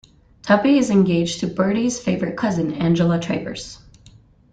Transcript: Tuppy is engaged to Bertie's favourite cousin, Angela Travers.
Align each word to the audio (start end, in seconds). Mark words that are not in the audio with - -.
Tuppy 0.41 0.79
is 0.79 0.89
engaged 0.89 1.41
to 1.41 1.47
Bertie's 1.47 1.99
favourite 1.99 2.35
cousin, 2.35 2.73
Angela 2.73 3.19
Travers. 3.19 3.77